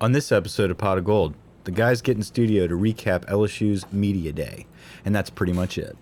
[0.00, 3.84] On this episode of Pot of Gold, the guys get in studio to recap LSU's
[3.92, 4.64] Media Day,
[5.04, 5.96] and that's pretty much it.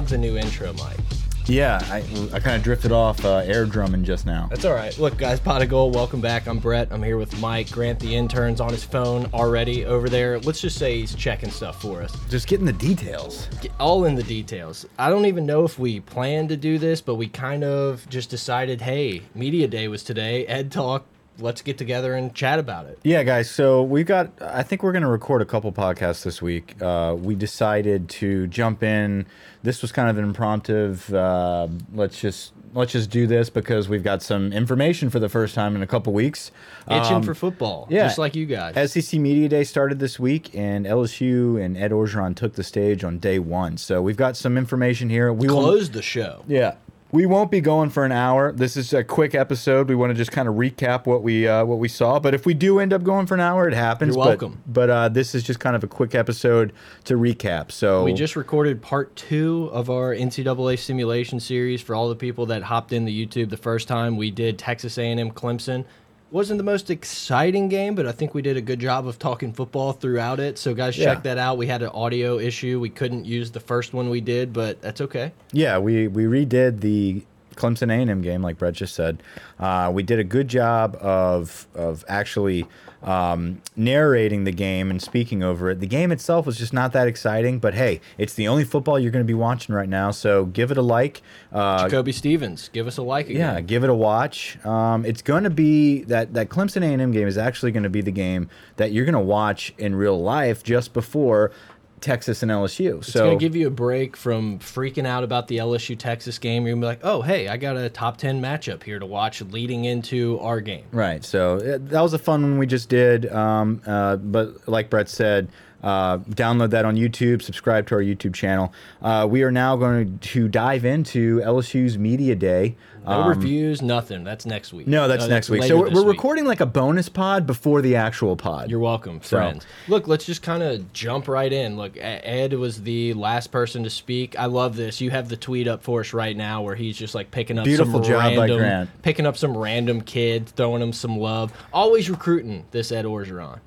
[0.00, 0.96] Love the new intro, Mike.
[1.44, 1.98] Yeah, I,
[2.32, 4.46] I kind of drifted off uh, air drumming just now.
[4.48, 4.98] That's all right.
[4.98, 5.94] Look, guys, pot of gold.
[5.94, 6.48] Welcome back.
[6.48, 6.88] I'm Brett.
[6.90, 8.00] I'm here with Mike Grant.
[8.00, 10.38] The intern's on his phone already over there.
[10.40, 12.16] Let's just say he's checking stuff for us.
[12.30, 13.46] Just getting the details.
[13.60, 14.86] Get all in the details.
[14.98, 18.30] I don't even know if we planned to do this, but we kind of just
[18.30, 20.46] decided, hey, media day was today.
[20.46, 21.04] Ed talk.
[21.40, 22.98] Let's get together and chat about it.
[23.02, 23.50] Yeah, guys.
[23.50, 24.30] So we've got.
[24.40, 26.80] I think we're going to record a couple podcasts this week.
[26.82, 29.26] Uh, we decided to jump in.
[29.62, 30.96] This was kind of an impromptu.
[31.14, 35.54] Uh, let's just let's just do this because we've got some information for the first
[35.54, 36.50] time in a couple weeks.
[36.90, 38.04] Itching Um, for football, yeah.
[38.06, 38.92] just like you guys.
[38.92, 43.18] SEC Media Day started this week, and LSU and Ed Orgeron took the stage on
[43.18, 43.76] day one.
[43.76, 45.32] So we've got some information here.
[45.32, 46.44] We Closed the show.
[46.46, 46.74] yeah.
[47.12, 48.52] We won't be going for an hour.
[48.52, 49.88] This is a quick episode.
[49.88, 52.20] We want to just kind of recap what we uh, what we saw.
[52.20, 54.14] But if we do end up going for an hour, it happens.
[54.14, 54.62] You're But- welcome.
[54.66, 56.72] But, uh, this is just kind of a quick episode
[57.04, 57.72] to recap.
[57.72, 62.46] So We just recorded part two of our NCAA simulation series for all the people
[62.46, 64.16] that hopped in the YouTube the first time.
[64.16, 65.84] We did Texas A&M Clemson.
[66.32, 69.52] Wasn't the most exciting game, but I think we did a good job of talking
[69.52, 70.58] football throughout it.
[70.58, 71.06] So guys, Yeah.
[71.06, 71.58] check that out.
[71.58, 72.78] We had an audio issue.
[72.78, 75.32] We couldn't use the first one we did, but that's okay.
[75.52, 77.22] yeah, we we redid the
[77.60, 79.22] Clemson A&M game, like Brett just said.
[79.58, 82.66] Uh, we did a good job of of actually
[83.02, 85.80] um, narrating the game and speaking over it.
[85.80, 89.10] The game itself was just not that exciting, but hey, it's the only football you're
[89.10, 90.10] going to be watching right now.
[90.10, 91.22] So give it a like.
[91.52, 93.54] Uh, Jacoby Stevens, give us a like again.
[93.54, 94.62] Yeah, give it a watch.
[94.64, 98.02] Um, it's going to be that that Clemson A&M game is actually going to be
[98.02, 101.52] the game that you're going to watch in real life just before
[102.00, 102.92] Texas and LSU.
[102.92, 106.38] So It's going to give you a break from freaking out about the LSU Texas
[106.38, 106.66] game.
[106.66, 109.06] You're going to be like, oh, hey, I got a top 10 matchup here to
[109.06, 110.84] watch leading into our game.
[110.92, 113.30] right, so uh, that was a fun one we just did.
[113.32, 115.48] Um, uh, but like Brett said.
[115.82, 117.40] Uh, download that on YouTube.
[117.40, 118.70] Subscribe to our YouTube channel.
[119.00, 122.76] Uh, we are now going to dive into LSU's media day.
[123.10, 124.24] No Um, reviews, nothing.
[124.24, 124.86] That's next week.
[124.86, 125.64] No, that's Uh, next week.
[125.64, 126.16] So we're, we're week.
[126.16, 128.70] recording like a bonus pod before the actual pod.
[128.70, 129.66] You're welcome, So- friends.
[129.88, 131.76] Look, let's just kind of jump right in.
[131.76, 134.38] Look, Ed was the last person to speak.
[134.38, 135.00] I love this.
[135.00, 137.64] You have the tweet up for us right now where he's just like picking up
[137.64, 138.90] Beautiful some job by random, Grant.
[139.02, 141.52] picking up some random kid, throwing him some love.
[141.72, 143.58] Always recruiting this Ed Orgeron.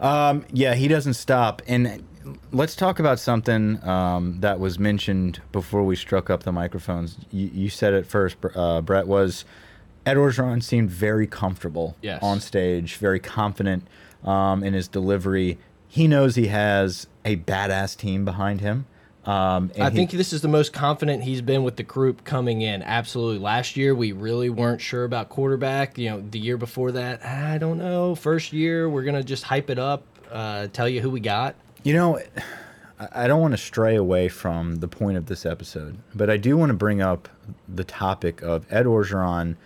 [0.00, 1.62] Um, yeah, he doesn't stop.
[1.66, 2.02] And
[2.52, 7.16] let's talk about something um, that was mentioned before we struck up the microphones.
[7.30, 9.06] You, you said it first, uh, Brett.
[9.06, 9.44] Was
[10.06, 12.22] Ed Orgeron seemed very comfortable Yes.
[12.22, 13.86] on stage, very confident
[14.24, 15.58] um, in his delivery.
[15.88, 18.86] He knows he has a badass team behind him.
[19.24, 22.24] Um, and I he- think this is the most confident he's been with the group
[22.24, 22.82] coming in.
[22.82, 23.38] Absolutely.
[23.38, 25.96] Last year, we really weren't sure about quarterback.
[25.96, 28.14] You know, the year before that, I don't know.
[28.14, 31.54] First year, we're going to just hype it up, uh, tell you who we got.
[31.84, 32.18] You know,
[32.98, 36.36] I- I don't want to stray away from the point of this episode, but I
[36.36, 37.28] do want to bring up
[37.68, 39.56] the topic of Ed Orgeron.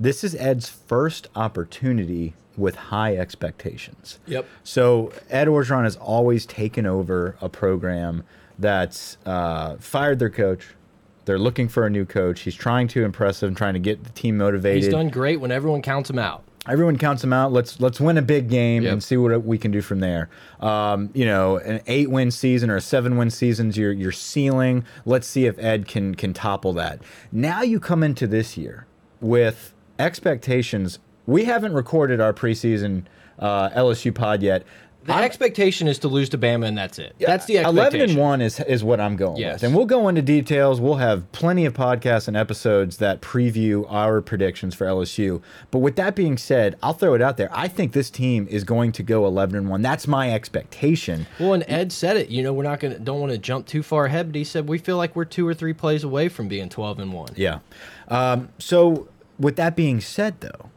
[0.00, 4.18] This is Ed's first opportunity with high expectations.
[4.26, 4.46] Yep.
[4.62, 8.22] So Ed Orgeron has always taken over a program
[8.58, 10.68] that's uh, fired their coach.
[11.24, 12.42] They're looking for a new coach.
[12.42, 15.50] He's trying to impress them, trying to get the team motivated He's done great when
[15.50, 16.44] everyone counts him out.
[16.68, 17.52] Everyone counts them out.
[17.52, 18.92] Let's let's win a big game Yep.
[18.92, 20.28] and see what we can do from there.
[20.60, 24.84] Um, you know, an eight win season or a seven win season's your your ceiling.
[25.04, 27.00] Let's see if Ed can can topple that.
[27.32, 28.86] Now you come into this year
[29.20, 30.98] with expectations.
[31.26, 33.04] We haven't recorded our preseason
[33.38, 34.62] uh, LSU pod yet.
[35.04, 37.14] The I'm- expectation is to lose to Bama, and that's it.
[37.18, 37.78] That's the expectation.
[37.78, 39.54] Eleven and one is is what I'm going Yes.
[39.56, 40.80] with, and we'll go into details.
[40.80, 45.42] We'll have plenty of podcasts and episodes that preview our predictions for LSU.
[45.70, 47.50] But with that being said, I'll throw it out there.
[47.52, 49.82] I think this team is going to go eleven and one.
[49.82, 51.26] That's my expectation.
[51.38, 52.30] Well, and Ed said it.
[52.30, 54.68] You know, we're not gonna don't want to jump too far ahead, but he said
[54.68, 57.28] we feel like we're two or three plays away from being twelve and one.
[57.36, 57.58] Yeah.
[58.08, 59.08] Um, so
[59.38, 60.70] with that being said, though,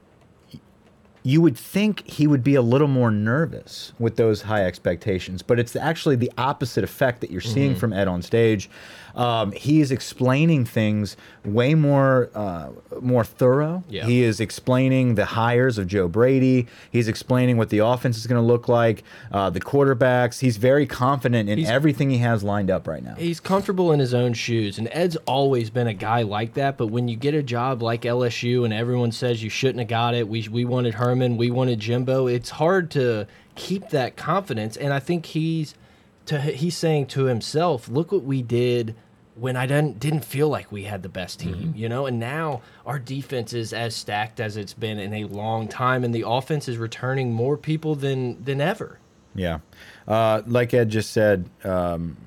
[1.28, 5.60] you would think he would be a little more nervous with those high expectations, but
[5.60, 7.80] it's actually the opposite effect that you're seeing Mm-hmm.
[7.80, 8.70] from Ed on stage.
[9.18, 12.70] Um, he is explaining things way more uh,
[13.02, 13.84] more thorough.
[13.90, 14.06] Yeah.
[14.06, 16.68] He is explaining the hires of Joe Brady.
[16.92, 20.40] He's explaining what the offense is going to look like, uh, the quarterbacks.
[20.42, 23.16] He's very confident in He's- everything he has lined up right now.
[23.16, 26.78] He's comfortable in his own shoes, and Ed's always been a guy like that.
[26.78, 30.14] But when you get a job like LSU, and everyone says you shouldn't have got
[30.14, 32.28] it, we we wanted Herman, we wanted Jimbo.
[32.28, 33.26] It's hard to
[33.56, 35.74] keep that confidence, and I think he's
[36.28, 38.94] to he's saying to himself, "Look what we did."
[39.40, 42.62] When I didn't didn't feel like we had the best team, you know, and now
[42.86, 46.68] our defense is as stacked as it's been in a long time, and the offense
[46.68, 48.98] is returning more people than than ever.
[49.36, 49.60] Yeah.
[50.08, 52.18] Uh, like Ed just said, um,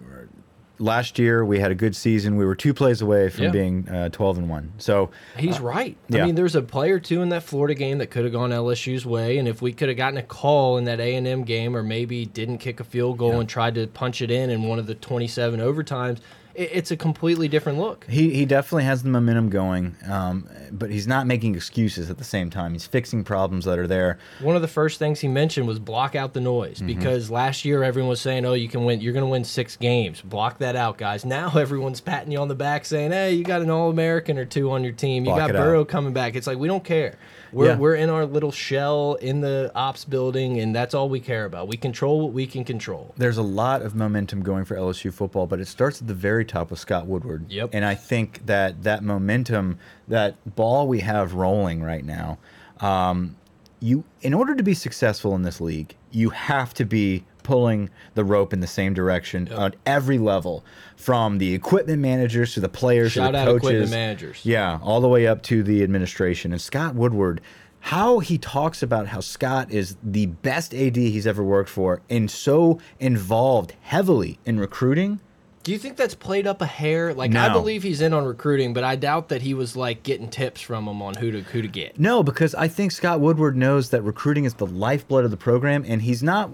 [0.78, 2.36] last year we had a good season.
[2.36, 3.50] We were two plays away from Yeah.
[3.50, 4.72] being uh, 12 and 1.
[4.78, 5.96] So, He's right.
[6.12, 6.26] I yeah.
[6.26, 9.38] mean, there's a player too in that Florida game that could have gone LSU's way,
[9.38, 11.82] and if we could have gotten a call in that A and M game, or
[11.82, 14.86] maybe didn't kick a field goal and tried to punch it in in one of
[14.86, 16.18] the 27 overtimes,
[16.64, 18.04] it's a completely different look.
[18.08, 22.24] he, he definitely has the momentum going, um, but he's not making excuses at the
[22.24, 22.72] same time.
[22.72, 24.18] He's fixing problems that are there.
[24.40, 26.86] One of the first things he mentioned was block out the noise Mm-hmm.
[26.86, 29.00] because last year everyone was saying, "Oh, you can win.
[29.00, 30.20] You're going to win six games.
[30.20, 33.62] Block that out, guys." Now everyone's patting you on the back, saying, "Hey, you got
[33.62, 35.24] an All American or two on your team.
[35.24, 35.62] You Block got it out.
[35.64, 37.16] Burrow coming back." It's like we don't care.
[37.52, 37.76] We're Yeah.
[37.76, 41.66] we're in our little shell in the ops building, and that's all we care about.
[41.66, 43.12] We control what we can control.
[43.16, 46.44] There's a lot of momentum going for LSU football, but it starts at the very
[46.50, 47.46] top with Scott Woodward.
[47.50, 47.70] Yep.
[47.72, 52.38] And I think that that momentum, that ball we have rolling right now,
[52.80, 53.36] um,
[53.80, 58.24] you in order to be successful in this league, you have to be pulling the
[58.24, 60.64] rope in the same direction on every level,
[60.96, 63.58] from the equipment managers to the players Shout to the out coaches.
[63.68, 64.40] equipment managers.
[64.44, 66.52] Yeah, all the way up to the administration.
[66.52, 67.40] And Scott Woodward,
[67.80, 72.30] how he talks about how Scott is the best AD he's ever worked for and
[72.30, 75.20] so involved heavily in recruiting.
[75.62, 77.12] Do you think that's played up a hair?
[77.12, 80.28] Like I believe he's in on recruiting, but I doubt that he was like getting
[80.28, 81.98] tips from him on who to who to get.
[81.98, 85.84] No, because I think Scott Woodward knows that recruiting is the lifeblood of the program,
[85.86, 86.50] and he's not.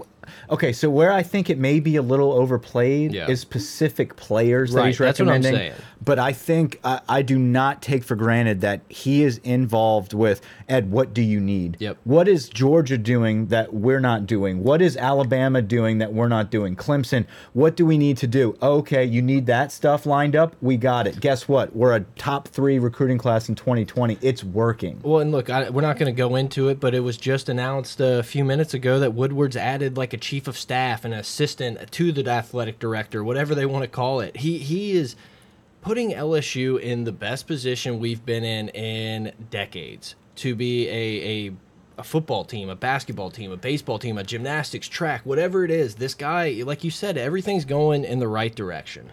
[0.51, 3.29] Okay, so where I think it may be a little overplayed Yeah.
[3.29, 5.73] is specific players that Right, he's that's what I'm recommending.
[5.73, 5.83] saying.
[6.05, 10.41] But I think I, I do not take for granted that he is involved with
[10.69, 10.91] Ed.
[10.91, 11.77] What do you need?
[11.81, 11.97] Yep.
[12.05, 14.63] What is Georgia doing that we're not doing?
[14.63, 16.77] What is Alabama doing that we're not doing?
[16.77, 17.27] Clemson.
[17.55, 18.57] What do we need to do?
[18.63, 20.55] Okay, you need that stuff lined up.
[20.61, 21.19] We got it.
[21.21, 21.75] Guess what?
[21.75, 24.19] We're a top three recruiting class in 2020.
[24.21, 25.01] It's working.
[25.03, 27.49] Well, and look, I, we're not going to go into it, but it was just
[27.49, 31.21] announced a few minutes ago that Woodward's added like a chief of staff and an
[31.21, 34.39] assistant to the athletic director, whatever they want to call it.
[34.39, 35.15] He he is
[35.83, 41.53] putting LSU in the best position we've been in in decades to be a a
[41.99, 45.95] a football team, a basketball team, a baseball team, a gymnastics track, whatever it is.
[45.95, 49.11] This guy, like you said, everything's going in the right direction.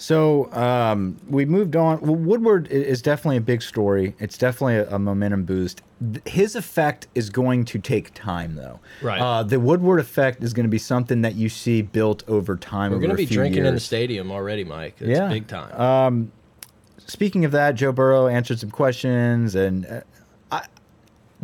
[0.00, 2.00] So um, we moved on.
[2.00, 4.14] Well, Woodward is definitely a big story.
[4.20, 5.82] It's definitely a, a momentum boost.
[6.24, 8.78] His effect is going to take time, though.
[9.02, 9.20] Right.
[9.20, 12.92] Uh, the Woodward effect is going to be something that you see built over time.
[12.92, 14.94] We're going to be drinking in the stadium already, Mike.
[15.00, 15.28] It's Yeah.
[15.28, 16.30] big time.
[17.08, 20.00] Speaking of that, Joe Burrow answered some questions, and uh,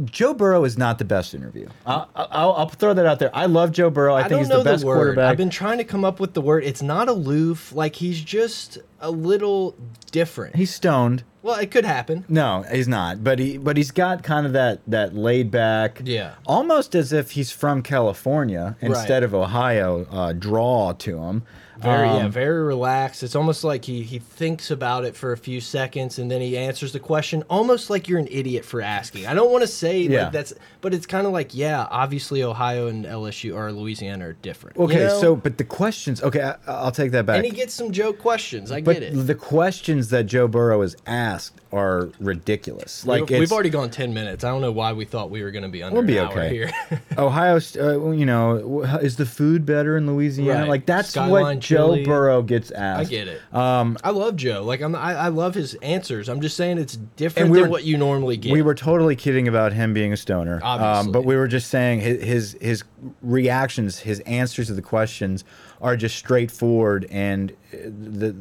[0.05, 1.69] Joe Burrow is not the best interview.
[1.87, 3.31] I, I'll, I'll throw that out there.
[3.35, 4.15] I love Joe Burrow.
[4.15, 4.97] I, I think don't he's know the best word.
[4.97, 5.31] quarterback.
[5.31, 6.65] I've been trying to come up with the word.
[6.65, 7.73] It's not aloof.
[7.73, 9.77] Like he's just a little
[10.11, 10.57] different.
[10.57, 11.23] he's stoned.
[11.43, 12.25] well, it could happen.
[12.29, 13.23] No, he's not.
[13.23, 16.35] But he but he's got kind of that that laid back, Yeah.
[16.47, 20.07] almost as if he's from California instead of Ohio.
[20.11, 21.43] Uh, draw to him.
[21.81, 23.23] Very, yeah, Um, very relaxed.
[23.23, 26.57] It's almost like he he thinks about it for a few seconds and then he
[26.57, 29.27] answers the question, almost like you're an idiot for asking.
[29.27, 30.25] I don't want to say Yeah.
[30.25, 34.33] like that's, but it's kind of like, yeah, obviously Ohio and LSU or Louisiana are
[34.35, 34.77] different.
[34.77, 35.21] you Okay, know?
[35.21, 36.23] so but the questions.
[36.23, 37.37] Okay, I, I'll take that back.
[37.37, 38.71] and he gets some joke questions.
[38.71, 39.27] I but get it.
[39.27, 43.05] the questions that Joe Burrow is asked are ridiculous.
[43.07, 44.45] Like we've, we've already gone ten minutes.
[44.45, 46.27] I don't know why we thought we were going to be under We'll be an
[46.27, 46.49] hour okay.
[46.51, 46.71] here.
[47.19, 50.61] Ohio, uh, you know, is the food better in Louisiana?
[50.61, 50.69] Right.
[50.69, 52.05] Like that's Skyline what Joe.
[52.05, 53.01] Burrow gets asked.
[53.01, 53.41] I get it.
[53.55, 54.63] Um, I love Joe.
[54.65, 56.29] Like I'm, I, I love his answers.
[56.29, 58.53] I'm just saying it's different we than were- what you normally get.
[58.53, 60.57] We were totally kidding about him being a stoner.
[60.57, 61.13] Um, Obviously.
[61.13, 62.85] but we were just saying his, his his
[63.23, 65.45] reactions, his answers to the questions
[65.81, 68.35] are just straightforward, and uh, the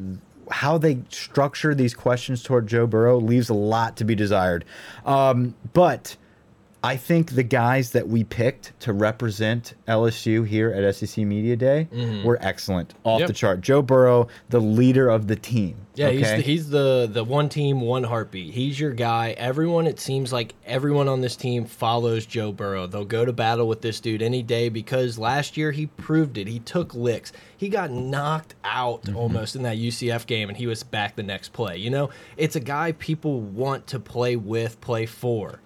[0.52, 4.66] how they structure these questions toward Joe Burrow leaves a lot to be desired.
[5.06, 6.18] Um, but
[6.86, 11.88] I think the guys that we picked to represent LSU here at SEC Media Day
[12.26, 13.22] were excellent, off.
[13.22, 13.28] Yep.
[13.28, 13.62] the chart.
[13.62, 15.78] Joe Burrow, the leader of the team.
[15.96, 18.54] Yeah, he's the, he's the the one team, one heartbeat.
[18.54, 19.32] He's your guy.
[19.38, 22.86] Everyone, it seems like everyone on this team follows Joe Burrow.
[22.88, 26.48] They'll go to battle with this dude any day because last year he proved it.
[26.48, 27.32] He took licks.
[27.56, 29.16] He got knocked out Mm-hmm.
[29.16, 31.78] almost in that UCF game, and he was back the next play.
[31.78, 35.60] You know, it's a guy people want to play with, play for.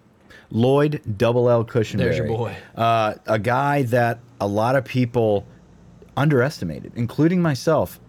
[0.52, 1.98] Lloyd Double L Cushenberry.
[1.98, 2.56] There's your boy.
[2.76, 5.46] Uh, a guy that a lot of people
[6.16, 8.00] underestimated, including myself,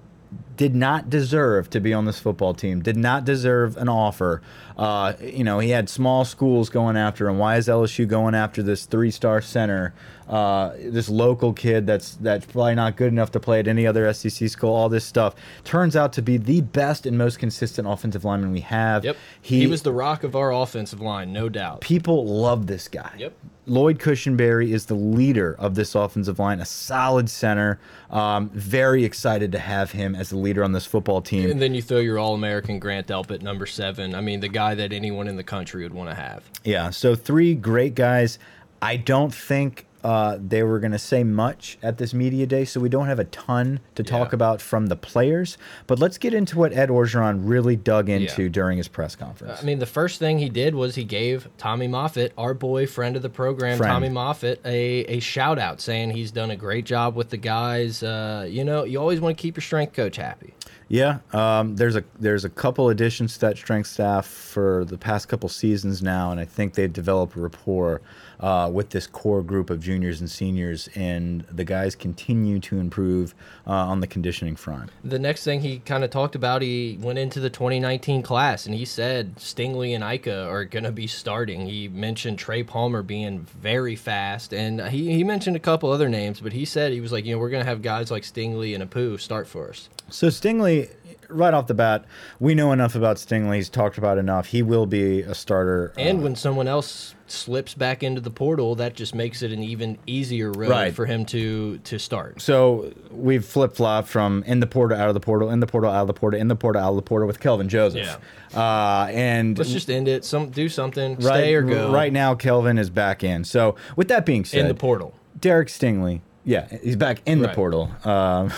[0.57, 2.83] did not deserve to be on this football team.
[2.83, 4.43] Did not deserve an offer.
[4.79, 7.37] Uh, you know, he had small schools going after him.
[7.39, 9.93] Why is LSU going after this three-star center?
[10.29, 14.13] Uh, this local kid that's that's probably not good enough to play at any other
[14.13, 14.75] SEC school.
[14.75, 18.61] All this stuff turns out to be the best and most consistent offensive lineman we
[18.61, 19.05] have.
[19.05, 21.81] Yep, he, was the rock of our offensive line, no doubt.
[21.81, 23.11] people love this guy.
[23.19, 23.33] Yep.
[23.69, 27.79] Lloyd Cushenberry is the leader of this offensive line, a solid center.
[28.11, 31.51] Um, very excited to have him as the leader on this football team.
[31.51, 34.15] And then you throw your All American Grant Delpit, number seven.
[34.15, 36.45] I mean, the guy that anyone in the country would want to have.
[36.65, 38.39] Yeah, so three great guys.
[38.81, 42.79] I don't think uh, they were going to say much at this media day, so
[42.79, 45.59] we don't have a ton to talk about from the players.
[45.89, 48.49] But let's get into what Ed Orgeron really dug into Yeah.
[48.49, 49.61] during his press conference.
[49.61, 53.17] I mean, the first thing he did was he gave Tommy Moffitt, our boy, friend
[53.17, 53.91] of the program, Friend.
[53.91, 58.01] Tommy Moffitt, a, a shout out saying he's done a great job with the guys.
[58.05, 60.55] Uh, you know, you always want to keep your strength coach happy.
[60.89, 65.29] Yeah, um, there's a there's a couple additions to that strength staff for the past
[65.29, 68.01] couple seasons now, and I think they've developed rapport
[68.41, 73.35] uh, with this core group of juniors and seniors, and the guys continue to improve
[73.67, 74.91] uh, on the conditioning front.
[75.03, 78.75] The next thing he kind of talked about, he went into the 2019 class and
[78.75, 81.67] he said Stingley and Ika are going to be starting.
[81.67, 86.41] He mentioned Trey Palmer being very fast, and he, he mentioned a couple other names,
[86.41, 88.75] but he said he was like, you know, we're going to have guys like Stingley
[88.75, 89.89] and Apu start for us.
[90.11, 90.91] So Stingley,
[91.29, 92.05] right off the bat,
[92.41, 93.57] we know enough about Stingley.
[93.57, 94.47] He's talked about enough.
[94.47, 95.93] He will be a starter.
[95.99, 99.63] And uh, when someone else slips back into the portal, that just makes it an
[99.63, 100.95] even easier road Right.
[100.95, 102.41] for him to to start.
[102.41, 105.91] So we've flip flopped from in the portal, out of the portal, in the portal,
[105.91, 108.19] out of the portal, in the portal, out of the portal with Kelvin Joseph.
[108.55, 110.25] Uh, and Let's just end it.
[110.25, 111.17] Some do something.
[111.17, 111.93] right, stay or go.
[111.93, 113.45] right now, Kelvin is back in.
[113.45, 115.15] So with that being said, in the portal.
[115.39, 117.91] Derek Stingley, yeah, he's back in the portal.
[118.05, 118.51] Um,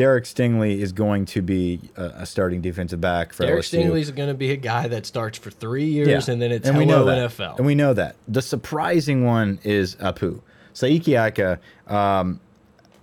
[0.00, 3.84] Derek Stingley is going to be a, a starting defensive back for Derek LSU.
[3.84, 6.74] Stingley's going to be a guy that starts for three years, and then it's and
[6.74, 7.30] hello we know that.
[7.30, 7.58] NFL.
[7.58, 8.16] And we know that.
[8.26, 10.40] The surprising one is Apu.
[10.72, 12.40] Siaki Ika, um,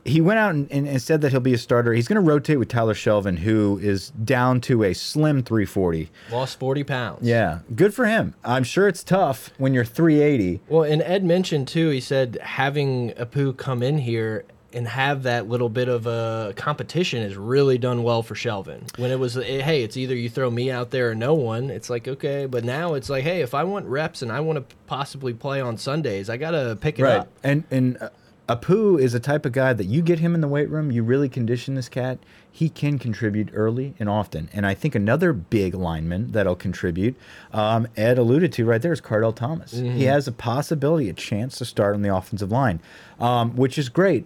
[0.06, 1.94] he went out and, and, and said that he'll be a starter.
[1.94, 6.10] He's going to rotate with Tyler Shelvin, who is down to a slim 340.
[6.32, 7.20] Lost 40 pounds.
[7.22, 8.34] Yeah, good for him.
[8.44, 10.62] I'm sure it's tough when you're 380.
[10.68, 11.89] Well, and Ed mentioned too.
[11.89, 14.46] He said having Apu come in here
[14.77, 18.98] and have that little bit of a competition has really done well for Shelvin.
[19.00, 21.69] When it was, eh, hey, it's either you throw me out there or no one.
[21.69, 24.69] It's like okay, but now it's like, hey, if I want reps and I want
[24.69, 27.17] to possibly play on Sundays, I gotta pick it Right.
[27.22, 27.27] up.
[27.43, 28.10] And and uh,
[28.48, 31.03] Apu is a type of guy that you get him in the weight room, you
[31.03, 32.17] really condition this cat,
[32.50, 34.48] he can contribute early and often.
[34.53, 37.17] And I think another big lineman that'll contribute,
[37.51, 39.74] um, Ed alluded to right there, is Kardell Thomas.
[39.74, 42.79] He has a possibility, a chance to start on the offensive line,
[43.19, 44.25] um, which is great.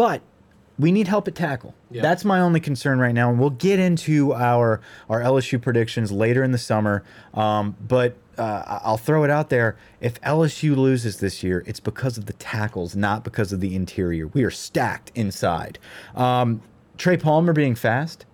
[0.00, 0.22] But
[0.78, 1.74] we need help at tackle.
[1.90, 2.00] Yeah.
[2.00, 4.80] That's my only concern right now, and we'll get into our
[5.10, 7.04] our LSU predictions later in the summer.
[7.34, 12.16] Um, but uh, I'll throw it out there: if LSU loses this year, it's because
[12.16, 14.26] of the tackles, not because of the interior.
[14.28, 15.78] We are stacked inside.
[16.14, 16.62] Um,
[16.96, 18.24] Trey Palmer being fast.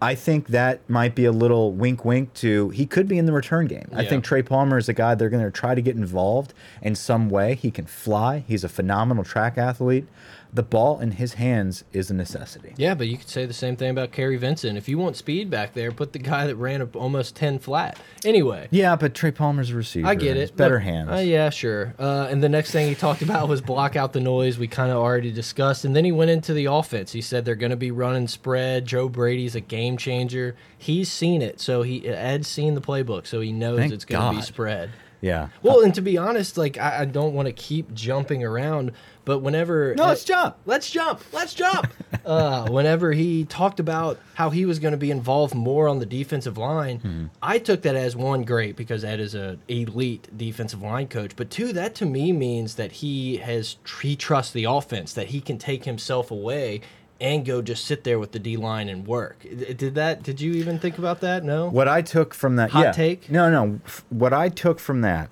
[0.00, 3.32] I think that might be a little wink wink to he could be in the
[3.32, 3.88] return game.
[3.94, 6.52] I think Trey Palmer is a guy they're going to try to get involved
[6.82, 7.54] in some way.
[7.54, 8.44] He can fly.
[8.46, 10.06] He's a phenomenal track athlete.
[10.52, 12.74] The ball in his hands is a necessity.
[12.76, 14.78] Yeah, but you could say the same thing about Kerry Vincent.
[14.78, 17.98] If you want speed back there, put the guy that ran up almost 10 flat.
[18.24, 18.68] Anyway.
[18.70, 20.06] Yeah, but Trey Palmer's a receiver.
[20.06, 20.56] I get it.
[20.56, 21.10] Better Look, hands.
[21.10, 21.94] Uh, yeah, sure.
[21.98, 24.58] Uh, and the next thing he talked about was block out the noise.
[24.58, 25.84] We kind of already discussed.
[25.84, 27.12] And then he went into the offense.
[27.12, 28.86] He said they're going to be running spread.
[28.86, 30.56] Joe Brady's a game changer.
[30.78, 31.60] He's seen it.
[31.60, 33.26] So he Ed's seen the playbook.
[33.26, 34.90] So he knows Thank it's going to be spread.
[35.26, 35.48] Yeah.
[35.62, 38.92] Well, and to be honest, like I, I don't want to keep jumping around,
[39.24, 40.56] but whenever No, let's jump.
[40.66, 41.88] let's jump, let's jump.
[42.24, 46.06] uh, whenever he talked about how he was going to be involved more on the
[46.06, 47.24] defensive line, Hmm.
[47.42, 51.50] I took that as one great because Ed is a elite defensive line coach, but
[51.50, 55.58] two that to me means that he has he trusts the offense that he can
[55.58, 56.80] take himself away.
[57.18, 59.40] And go just sit there with the D line and work.
[59.40, 60.22] Did that?
[60.22, 61.44] Did you even think about that?
[61.44, 61.70] No.
[61.70, 62.92] What I took from that Hot yeah.
[62.92, 63.30] take?
[63.30, 63.80] No, no.
[64.10, 65.30] What I took from that,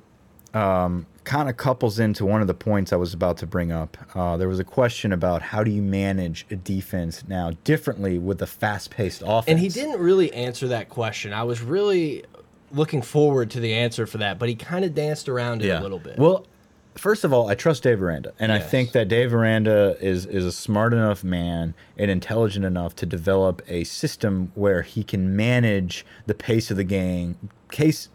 [0.54, 3.98] um, kind of couples into one of the points I was about to bring up.
[4.14, 8.40] Uh, there was a question about how do you manage a defense now differently with
[8.40, 9.44] a fast-paced offense.
[9.48, 11.32] And he didn't really answer that question.
[11.32, 12.24] I was really
[12.72, 15.80] looking forward to the answer for that, but he kind of danced around it a
[15.80, 16.18] little bit.
[16.18, 16.46] Well,
[16.94, 20.44] first of all, I trust Dave Aranda, and I think that Dave Aranda is is
[20.44, 26.06] a smart enough man and intelligent enough to develop a system where he can manage
[26.26, 28.08] the pace of the game, case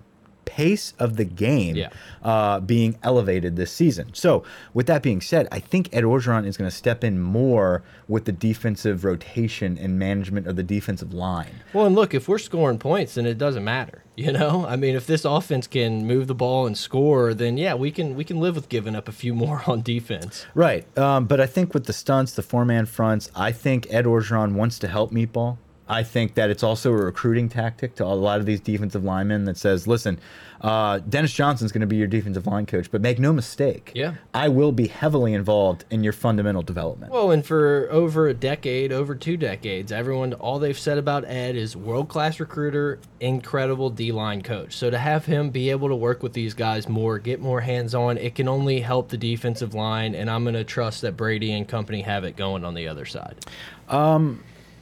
[0.50, 1.90] pace of the game Yeah.
[2.24, 4.08] uh, being elevated this season.
[4.14, 7.84] So, with that being said, I think Ed Orgeron is going to step in more
[8.08, 11.52] with the defensive rotation and management of the defensive line.
[11.74, 14.04] Well, and look, if we're scoring points, then it doesn't matter.
[14.20, 17.74] You know, I mean, if this offense can move the ball and score, then yeah,
[17.76, 20.46] we can we can live with giving up a few more on defense.
[20.54, 20.84] Right.
[20.98, 24.56] Um, but I think with the stunts, the four man fronts, I think Ed Orgeron
[24.56, 25.58] wants to help Meatball.
[25.90, 29.46] I think that it's also a recruiting tactic to a lot of these defensive linemen
[29.46, 30.20] that says, listen,
[30.62, 33.92] uh, Dennis Johnson's going to be your defensive line coach, but make no mistake.
[33.96, 34.16] Yeah.
[34.34, 37.12] I will be heavily involved in your fundamental development.
[37.12, 41.56] Well, and for over a decade, over two decades, everyone all they've said about Ed
[41.56, 44.78] is world class recruiter, incredible D line coach.
[44.78, 47.96] So to have him be able to work with these guys more, get more hands
[47.96, 50.14] on, it can only help the defensive line.
[50.14, 53.06] And I'm going to trust that Brady and company have it going on the other
[53.06, 53.38] side.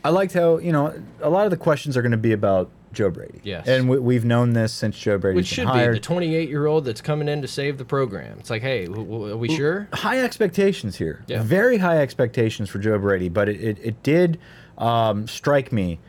[0.08, 2.70] I liked how, you know, a lot of the questions are going to be about
[2.94, 3.42] Joe Brady.
[3.44, 3.68] Yes.
[3.68, 6.86] And we, we've known this since Joe Brady's Which should be the 28 year old
[6.86, 8.38] that's coming in to save the program.
[8.40, 9.90] It's like, hey, w w- are we sure?
[9.92, 11.26] high expectations here.
[11.28, 11.44] Yeah.
[11.44, 14.40] Very high expectations for Joe Brady, but it, it, it did
[14.78, 16.00] um, strike me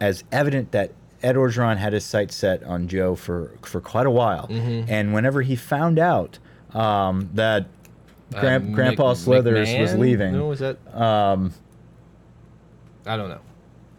[0.00, 4.10] as evident that Ed Orgeron had his sights set on Joe for, for quite a
[4.10, 4.46] while.
[4.46, 4.88] Mm-hmm.
[4.88, 6.38] And whenever he found out
[6.72, 7.66] um, that
[8.30, 10.78] Grand, Uh, Mc- Grandpa Slithers was leaving, No, was that?
[10.96, 11.52] Um,
[13.06, 13.40] I don't know.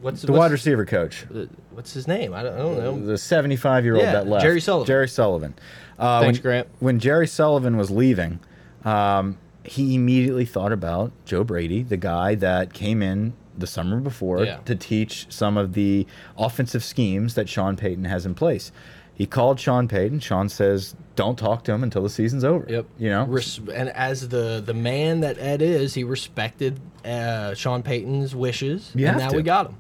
[0.02, 1.26] What's the what's, wide receiver coach,
[1.72, 2.34] What's his name?
[2.34, 3.06] I don't, I don't know.
[3.06, 4.88] the 75 year old Yeah, that left, Jerry Sullivan.
[4.88, 5.54] Jerry Sullivan.
[6.00, 6.68] Uh, Thanks, when, Grant.
[6.80, 8.40] When Jerry Sullivan was leaving,
[8.84, 14.44] um, he immediately thought about Joe Brady, the guy that came in the summer before
[14.44, 14.58] Yeah.
[14.66, 18.72] to teach some of the offensive schemes that Sean Payton has in place.
[19.22, 20.20] He called Sean Payton.
[20.22, 22.88] Sean says, "Don't talk to him until the season's over." Yep.
[22.98, 23.26] You know.
[23.26, 28.90] Res- and as the the man that Ed is, he respected uh, Sean Payton's wishes,
[28.96, 29.38] You and now to.
[29.38, 29.76] we got him.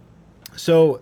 [0.55, 1.01] So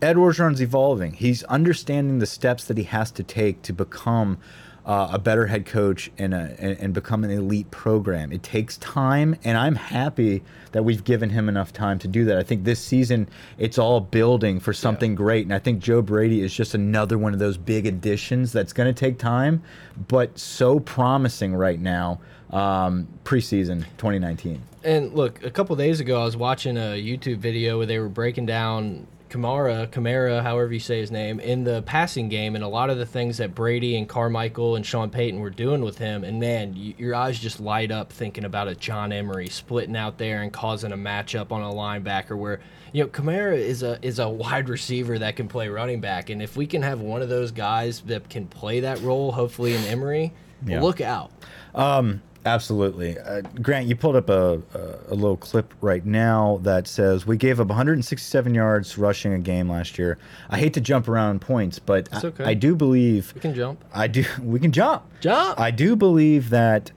[0.00, 1.12] Ed Orgeron's evolving.
[1.12, 4.38] He's understanding the steps that he has to take to become
[4.86, 8.32] uh, a better head coach and, a, and, and become an elite program.
[8.32, 10.42] It takes time, and I'm happy
[10.72, 12.36] that we've given him enough time to do that.
[12.36, 16.42] I think this season it's all building for something great, and I think Joe Brady
[16.42, 19.62] is just another one of those big additions that's going to take time,
[20.08, 22.20] but so promising right now.
[22.50, 24.62] Um, preseason 2019.
[24.84, 28.08] And look, a couple days ago, I was watching a YouTube video where they were
[28.08, 32.68] breaking down Kamara, Kamara, however you say his name, in the passing game, and a
[32.68, 36.22] lot of the things that Brady and Carmichael and Sean Payton were doing with him.
[36.22, 40.18] And man, y your eyes just light up thinking about a John Emery splitting out
[40.18, 42.60] there and causing a matchup on a linebacker where.
[42.92, 46.40] You know, Kamara is a is a wide receiver that can play running back, and
[46.40, 49.82] if we can have one of those guys that can play that role, hopefully in
[49.86, 50.32] Emery,
[50.64, 50.80] Yeah.
[50.80, 51.32] look out.
[51.74, 53.18] Um, Absolutely.
[53.18, 57.36] Uh, Grant, you pulled up a, a, a little clip right now that says we
[57.36, 60.18] gave up 167 yards rushing a game last year.
[60.50, 62.50] I hate to jump around points, but It's I.
[62.50, 65.04] I do believe We can jump, I do we can jump.
[65.20, 65.58] jump.
[65.58, 66.90] I do believe that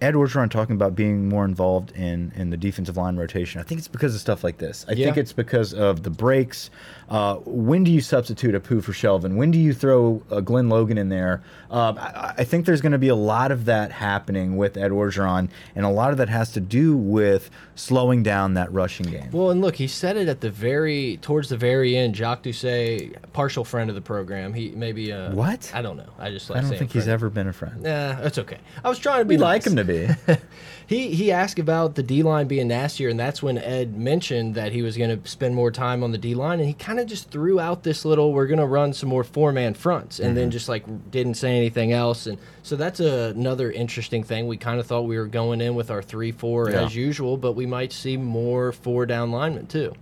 [0.00, 3.60] Ed Orgeron talking about being more involved in in the defensive line rotation.
[3.60, 4.84] I think it's because of stuff like this.
[4.88, 6.68] I think it's because of the breaks.
[7.08, 9.36] Uh, when do you substitute Apu for Shelvin?
[9.36, 11.42] When do you throw uh, Glenn Logan in there?
[11.70, 14.90] Uh, I, I think there's going to be a lot of that happening with Ed
[14.90, 19.30] Orgeron, and a lot of that has to do with slowing down that rushing game.
[19.32, 22.14] Well, and look, he said it at the very towards the very end.
[22.16, 24.54] Jacques Doucet, partial friend of the program.
[24.54, 25.70] He maybe uh, What?
[25.74, 26.10] I don't know.
[26.18, 27.12] I just like I don't think he's friend.
[27.12, 27.82] ever been a friend.
[27.82, 28.58] Nah, that's okay.
[28.82, 30.08] I was trying to be We like him to be.
[30.86, 34.72] He he asked about the D line being nastier, and that's when Ed mentioned that
[34.72, 37.06] he was going to spend more time on the D line, and he kind of
[37.06, 40.28] just threw out this little, "We're going to run some more four man fronts," and
[40.28, 40.34] Mm-hmm.
[40.36, 44.46] then just like didn't say anything else, and so that's a, another interesting thing.
[44.46, 46.84] We kind of thought we were going in with our three four Yeah.
[46.84, 49.94] as usual, but we might see more four down linemen too.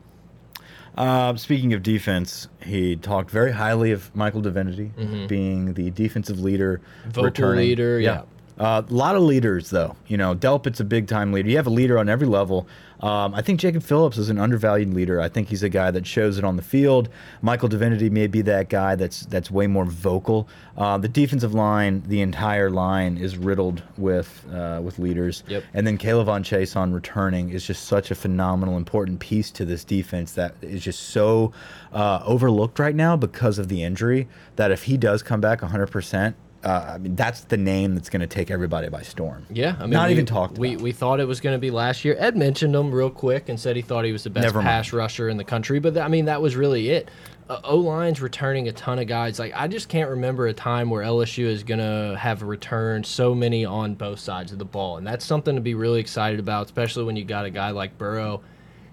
[0.96, 4.90] Uh, speaking of defense, he talked very highly of Michael Divinity
[5.26, 7.10] being the defensive leader, Mm-hmm.
[7.10, 7.58] Vocal returning.
[7.60, 8.22] leader, yeah.
[8.62, 9.96] A lot of leaders, though.
[10.06, 11.48] You know, Delpit's a big time leader.
[11.48, 12.68] You have a leader on every level.
[13.00, 15.20] Um, I think Jacob Phillips is an undervalued leader.
[15.20, 17.08] I think he's a guy that shows it on the field.
[17.40, 20.48] Michael Divinity may be that guy that's that's way more vocal.
[20.76, 25.42] Uh, the defensive line, the entire line, is riddled with uh, with leaders.
[25.48, 25.64] Yep.
[25.74, 30.32] And then K'Lavon Chaisson returning is just such a phenomenal, important piece to this defense
[30.34, 31.52] that is just so
[31.92, 34.28] uh, overlooked right now because of the injury.
[34.54, 38.20] That if he does come back 100%, uh, I mean, that's the name that's going
[38.20, 39.46] to take everybody by storm.
[39.50, 40.58] Yeah, I mean, not we, even talked.
[40.58, 40.82] We about.
[40.82, 42.16] we thought it was going to be last year.
[42.18, 44.68] Ed mentioned him real quick and said he thought he was the best Never mind.
[44.68, 45.80] pass rusher in the country.
[45.80, 47.10] But I mean, that was really it.
[47.48, 49.38] Uh, o line's returning a ton of guys.
[49.40, 53.34] Like I just can't remember a time where LSU is going to have returned so
[53.34, 56.66] many on both sides of the ball, and that's something to be really excited about,
[56.66, 58.42] especially when you got a guy like Burrow.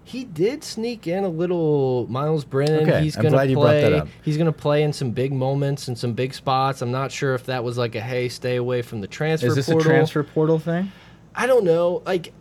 [0.09, 2.89] He did sneak in a little Miles Brennan.
[2.89, 3.81] Okay, he's I'm gonna glad you brought play.
[3.81, 4.07] that up.
[4.23, 6.81] He's gonna play in some big moments and some big spots.
[6.81, 9.45] I'm not sure if that was like a hey, stay away from the transfer.
[9.45, 9.91] Is this portal.
[9.91, 10.91] a transfer portal thing?
[11.35, 12.01] I don't know.
[12.07, 12.33] Like,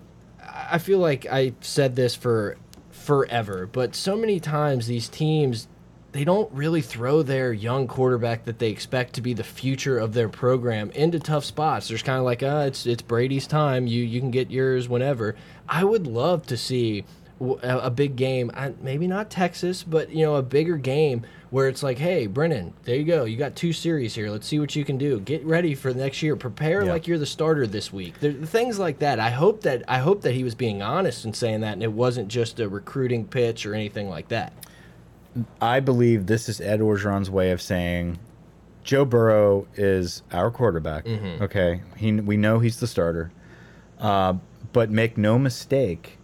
[0.42, 2.56] I feel like I said this for
[2.90, 5.68] forever, but so many times these teams
[6.12, 10.14] they don't really throw their young quarterback that they expect to be the future of
[10.14, 11.88] their program into tough spots.
[11.88, 13.86] There's kind of like, uh, it's it's Brady's time.
[13.86, 15.36] You you can get yours whenever.
[15.68, 17.04] I would love to see
[17.40, 18.50] a, big game.
[18.80, 22.96] Maybe not Texas, but you know, a bigger game where it's like, hey, Brennan, there
[22.96, 23.24] you go.
[23.24, 24.30] You got two series here.
[24.30, 25.20] Let's see what you can do.
[25.20, 26.36] Get ready for the next year.
[26.36, 26.92] Prepare Yeah.
[26.92, 28.20] like you're the starter this week.
[28.20, 29.18] There, things like that.
[29.18, 31.92] I hope that I hope that he was being honest in saying that, and it
[31.92, 34.52] wasn't just a recruiting pitch or anything like that.
[35.60, 38.18] I believe this is Ed Orgeron's way of saying
[38.82, 41.04] Joe Burrow is our quarterback.
[41.04, 41.42] Mm-hmm.
[41.44, 43.30] Okay, he we know he's the starter,
[44.00, 44.34] uh,
[44.72, 46.18] but make no mistake,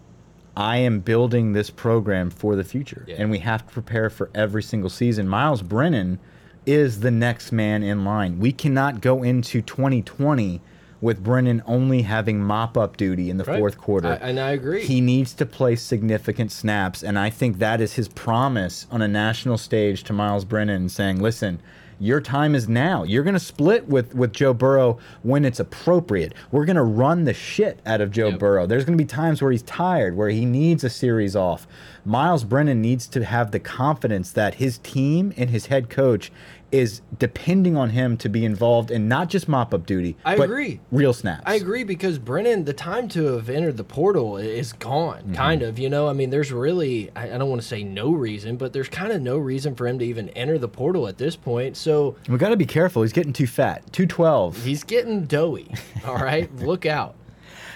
[0.57, 3.17] I am building this program for the future, Yeah.
[3.19, 5.27] and we have to prepare for every single season.
[5.29, 6.19] Miles Brennan
[6.67, 8.39] is the next man in line.
[8.39, 10.61] We cannot go into 2020
[11.01, 13.59] with Brennan only having mop up duty in the Right.
[13.59, 14.09] fourth quarter.
[14.23, 14.83] I- and I agree.
[14.85, 19.09] He needs to play significant snaps, and I think that is his promise on a
[19.09, 21.59] national stage to Miles Brennan, saying, "Listen,
[21.99, 23.03] your time is now.
[23.05, 26.35] You're going to split with with Joe Burrow when it's appropriate.
[26.51, 28.39] We're going to run the shit out of Joe Yep.
[28.39, 28.67] Burrow.
[28.67, 31.67] There's going to be times where he's tired, where he needs a series off.
[32.05, 36.31] Miles Brennan needs to have the confidence that his team and his head coach."
[36.75, 40.45] Is depending on him to be involved in not just mop up duty, I but
[40.45, 40.81] agree.
[40.91, 41.43] real snaps.
[41.47, 45.35] I agree because Brennan, the time to have entered the portal is gone, Mm-hmm.
[45.35, 45.79] kind of.
[45.79, 48.73] You know, I mean, there's really, I, I don't want to say no reason, but
[48.73, 51.77] there's kind of no reason for him to even enter the portal at this point.
[51.77, 53.03] So We got to be careful.
[53.03, 53.93] He's getting too fat.
[53.93, 54.65] 212.
[54.65, 55.71] he's getting doughy.
[56.05, 57.15] All right, look out.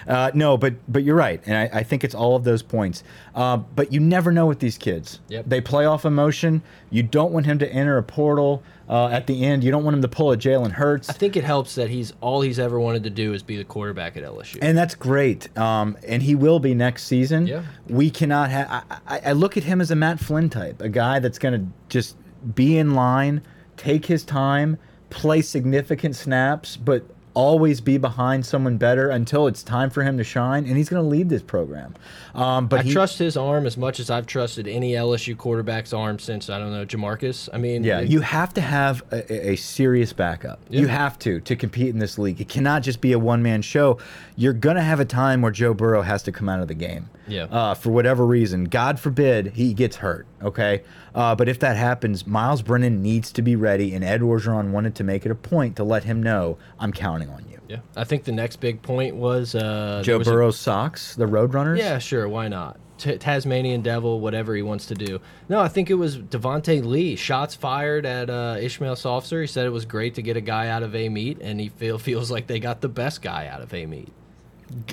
[0.07, 3.03] Uh, no, but but you're right, and I, I think it's all of those points.
[3.35, 5.21] Uh, but you never know with these kids.
[5.29, 5.45] Yep.
[5.47, 6.63] They play off emotion.
[6.91, 9.63] You don't want him to enter a portal uh, at the end.
[9.63, 11.11] You don't want him to pull a Jalen Hurts.
[11.11, 13.65] I think it helps that he's all he's ever wanted to do is be the
[13.65, 14.59] quarterback at LSU.
[14.63, 15.57] And that's great.
[15.59, 17.47] Um, and he will be next season.
[17.47, 17.63] Yeah.
[17.89, 18.69] We cannot have.
[18.71, 21.61] I, I, I look at him as a Matt Flynn type, a guy that's going
[21.61, 22.17] to just
[22.55, 23.43] be in line,
[23.77, 24.79] take his time,
[25.11, 27.05] play significant snaps, but
[27.39, 30.67] always be behind someone better until it's time for him to shine.
[30.67, 31.95] And he's going to lead this program.
[32.35, 35.93] Um, but I he, trust his arm as much as I've trusted any LSU quarterback's
[35.93, 37.49] arm since I don't know Jamarcus.
[37.53, 40.59] I mean, Yeah, it- you have to have a, a- serious backup.
[40.69, 40.81] Yeah.
[40.81, 42.41] You have to to compete in this league.
[42.41, 43.99] It cannot just be a one man show.
[44.35, 47.09] You're gonna have a time where Joe Burrow has to come out of the game.
[47.29, 47.45] Yeah.
[47.45, 50.27] Uh, for whatever reason, God forbid he gets hurt.
[50.43, 50.83] Okay.
[51.15, 54.95] Uh, but if that happens, Miles Brennan needs to be ready, and Ed Orgeron wanted
[54.97, 57.59] to make it a point to let him know I'm counting on you.
[57.69, 57.79] yeah.
[57.97, 61.79] I think the next big point was uh, there Joe was a- socks, the Roadrunners.
[61.79, 62.29] Yeah, sure.
[62.29, 62.79] Why not?
[62.99, 65.21] T Tasmanian Devil, whatever he wants to do.
[65.49, 67.15] No, I think it was Devonte Lee.
[67.15, 69.41] Shots fired at uh, Ishmael Sopsher.
[69.41, 71.99] He said it was great to get a guy out of Amite, and he feel
[71.99, 74.13] feels like they got the best guy out of Amite.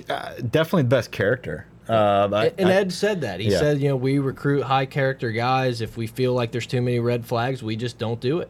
[0.10, 1.65] Uh, definitely the best character.
[1.89, 3.39] Uh, I- And I- Ed said that.
[3.39, 3.60] He Yeah.
[3.60, 5.82] said, you know, we recruit high character guys.
[5.82, 8.50] If we feel like there's too many red flags, we just don't do it.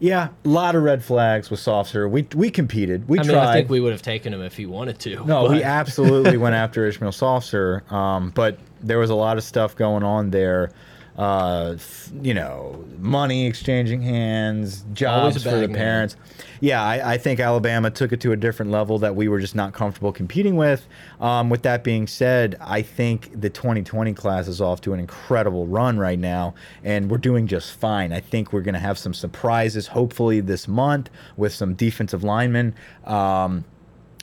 [0.00, 2.10] Yeah, a lot of red flags with Sopsher.
[2.10, 3.08] We we competed.
[3.08, 3.32] We I tried.
[3.32, 5.24] mean, I think we would have taken him if he wanted to.
[5.24, 9.44] No, but- we absolutely went after Ishmael Sopsher, um, but there was a lot of
[9.44, 10.70] stuff going on there.
[11.16, 11.76] Uh,
[12.22, 15.76] you know, money exchanging hands, jobs for the man.
[15.76, 16.16] parents.
[16.60, 19.54] Yeah, I, I think Alabama took it to a different level that we were just
[19.54, 20.88] not comfortable competing with.
[21.20, 25.66] Um, with that being said, I think the 2020 class is off to an incredible
[25.66, 28.12] run right now, and we're doing just fine.
[28.12, 32.74] I think we're going to have some surprises, hopefully this month, with some defensive linemen.
[33.04, 33.64] Um,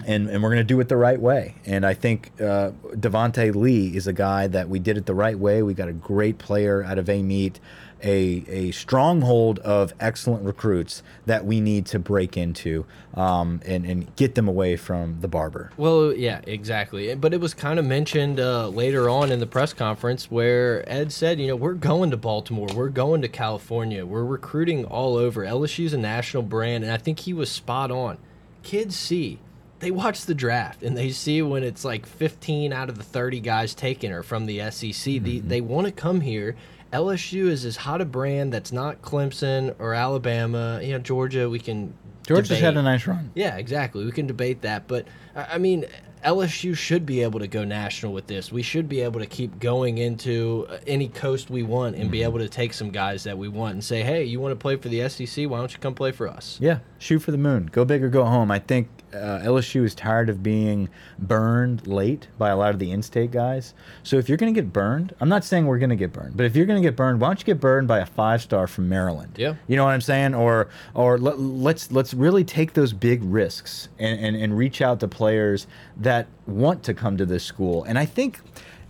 [0.05, 1.55] and, and we're going to do it the right way.
[1.65, 5.37] And I think uh, Devonte Lee is a guy that we did it the right
[5.37, 5.61] way.
[5.63, 7.59] We got a great player out of Amite,
[8.03, 14.15] a, a stronghold of excellent recruits that we need to break into um, and, and
[14.15, 15.71] get them away from the barber.
[15.77, 17.13] Well, yeah, exactly.
[17.15, 21.11] But it was kind of mentioned uh, later on in the press conference where Ed
[21.11, 25.45] said, you know, we're going to Baltimore, we're going to California, we're recruiting all over.
[25.45, 28.17] LSU's a national brand, and I think he was spot on.
[28.63, 29.39] Kids see,
[29.81, 33.39] they watch the draft, and they see when it's like 15 out of the 30
[33.41, 35.21] guys taken are from the SEC.
[35.21, 36.55] The, they want to come here.
[36.93, 40.79] LSU is as hot a brand that's not Clemson or Alabama.
[40.83, 41.93] You know, Georgia, we can
[42.27, 42.63] Georgia's debate.
[42.63, 43.31] had a nice run.
[43.33, 44.03] Yeah, exactly.
[44.05, 45.85] We can debate that, but I mean,
[46.25, 48.51] LSU should be able to go national with this.
[48.51, 52.11] We should be able to keep going into uh, any coast we want and Mm-hmm.
[52.11, 54.55] be able to take some guys that we want and say, "Hey, you want to
[54.57, 55.49] play for the SEC?
[55.49, 57.69] Why don't you come play for us?" Yeah, shoot for the moon.
[57.71, 58.51] Go big or go home.
[58.51, 62.91] I think uh, LSU is tired of being burned late by a lot of the
[62.91, 63.73] in-state guys.
[64.03, 66.37] So if you're going to get burned, I'm not saying we're going to get burned,
[66.37, 68.67] but if you're going to get burned, why don't you get burned by a five-star
[68.67, 69.35] from Maryland?
[69.37, 69.55] Yeah.
[69.67, 70.35] You know what I'm saying?
[70.35, 74.99] Or or let, let's let's really take those big risks and, and and reach out
[75.01, 77.83] to players that want to come to this school.
[77.83, 78.39] And I think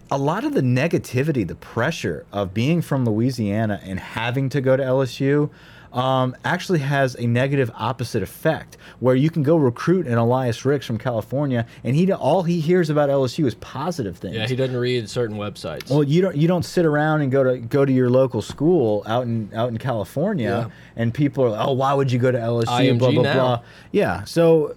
[0.09, 4.75] a lot of the negativity, the pressure of being from Louisiana and having to go
[4.75, 5.49] to LSU
[5.93, 10.85] um, actually has a negative opposite effect where you can go recruit an Elias Ricks
[10.85, 14.35] from California and he all he hears about LSU is positive things.
[14.35, 15.89] Yeah, he doesn't read certain websites.
[15.89, 19.03] Well, you don't you don't sit around and go to go to your local school
[19.05, 21.01] out in out in California Yeah.
[21.01, 23.33] and people are like, oh why would you go to LSU IMG blah blah now.
[23.33, 23.61] blah.
[23.91, 24.23] Yeah.
[24.23, 24.75] So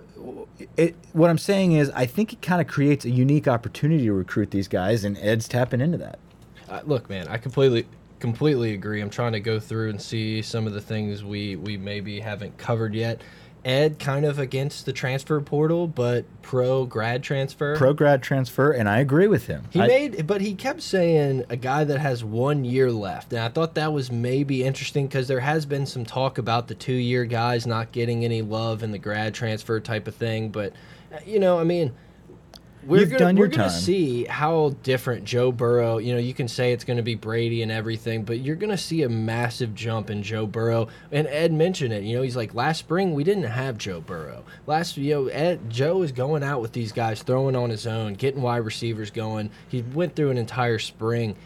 [0.77, 4.12] it, what I'm saying is I think it kind of creates a unique opportunity to
[4.12, 6.18] recruit these guys and Ed's tapping into that.
[6.68, 7.87] Uh, look, man, I completely
[8.24, 9.02] completely agree.
[9.02, 12.56] I'm trying to go through and see some of the things we we maybe haven't
[12.56, 13.20] covered yet.
[13.66, 17.76] Ed kind of against the transfer portal, but pro grad transfer.
[17.76, 19.64] Pro grad transfer and I agree with him.
[19.68, 23.42] He I- made, but he kept saying a guy that has one year left, and
[23.42, 27.26] I thought that was maybe interesting because there has been some talk about the two-year
[27.26, 30.48] guys not getting any love in the grad transfer type of thing.
[30.48, 30.72] But
[31.12, 31.92] uh, you know, I mean,
[32.87, 33.81] we're You've gonna, done your we're gonna time.
[33.81, 35.99] see how different Joe Burrow.
[35.99, 38.70] You know, you can say it's going to be Brady and everything, but you're going
[38.70, 40.88] to see a massive jump in Joe Burrow.
[41.12, 42.03] And Ed mentioned it.
[42.05, 44.44] You know, he's like last spring we didn't have Joe Burrow.
[44.66, 48.14] Last you know, Ed Joe is going out with these guys, throwing on his own,
[48.14, 49.51] getting wide receivers going.
[49.68, 51.37] He went through an entire spring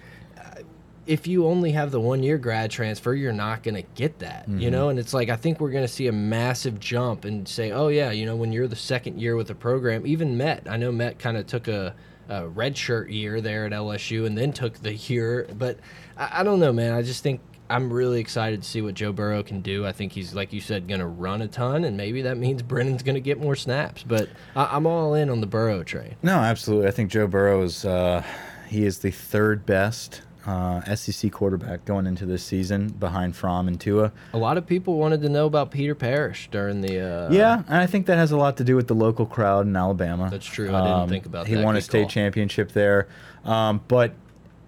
[1.09, 4.43] if you only have the one year grad transfer, you're not going to get that,
[4.49, 4.61] Mm-hmm.
[4.61, 4.91] you know?
[4.91, 7.89] And it's like, I think we're going to see a massive jump and say, oh,
[7.89, 10.93] yeah, you know, when you're the second year with the program, even Met, I know
[10.93, 11.95] Met kind of took a,
[12.29, 15.79] a red shirt year there at LSU and then took the year, but
[16.17, 16.93] I, I don't know, man.
[16.93, 17.41] I just think
[17.71, 19.87] I'm really excited to see what Joe Burrow can do.
[19.87, 22.61] I think he's, like you said, going to run a ton, and maybe that means
[22.71, 26.17] Brennan's going to get more snaps, but I, I'm all in on the Burrow train.
[26.23, 26.87] No, absolutely.
[26.89, 28.23] I think Joe Burrow is uh,
[28.69, 33.79] he is the third best uh, SEC quarterback going into this season behind Fromm and
[33.79, 34.11] Tua.
[34.33, 37.01] A lot of people wanted to know about Peter Parrish during the.
[37.01, 39.67] Uh, Yeah, and I think that has a lot to do with the local crowd
[39.67, 40.25] in Alabama.
[40.25, 40.75] Um, That's true.
[40.75, 41.61] I didn't think about He that.
[41.61, 42.09] He won a state call.
[42.11, 43.09] championship there,
[43.45, 44.13] um, but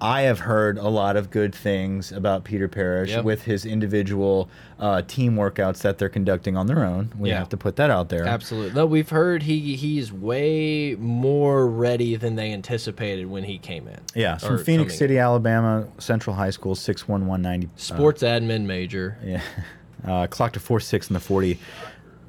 [0.01, 3.25] I have heard a lot of good things about Peter Parrish Yep.
[3.25, 7.13] with his individual uh, team workouts that they're conducting on their own.
[7.19, 7.39] We Yeah.
[7.39, 8.25] have to put that out there.
[8.27, 8.73] Absolutely.
[8.75, 13.99] No, we've heard he he's way more ready than they anticipated when he came in.
[14.15, 17.67] Yeah, from Phenix City, Alabama, Central High School, six one one ninety.
[17.67, 17.77] in.
[17.77, 19.19] Sports admin major.
[19.23, 19.43] Yeah,
[20.07, 21.59] uh, clocked a four six in the forty.